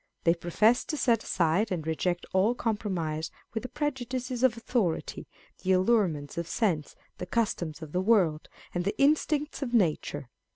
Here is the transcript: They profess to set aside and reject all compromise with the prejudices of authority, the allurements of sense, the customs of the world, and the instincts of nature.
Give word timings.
They 0.23 0.33
profess 0.33 0.83
to 0.85 0.97
set 0.97 1.21
aside 1.23 1.71
and 1.71 1.85
reject 1.85 2.25
all 2.33 2.55
compromise 2.55 3.29
with 3.53 3.61
the 3.61 3.69
prejudices 3.69 4.41
of 4.41 4.57
authority, 4.57 5.27
the 5.61 5.73
allurements 5.73 6.39
of 6.39 6.47
sense, 6.47 6.95
the 7.19 7.27
customs 7.27 7.83
of 7.83 7.91
the 7.91 8.01
world, 8.01 8.49
and 8.73 8.83
the 8.83 8.99
instincts 8.99 9.61
of 9.61 9.75
nature. 9.75 10.31